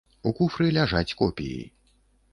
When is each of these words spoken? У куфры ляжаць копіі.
У 0.29 0.31
куфры 0.39 0.69
ляжаць 0.79 1.13
копіі. 1.23 1.61